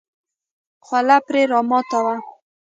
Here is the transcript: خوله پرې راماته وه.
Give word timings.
خوله 0.85 1.17
پرې 1.27 1.41
راماته 1.51 1.97
وه. 2.05 2.15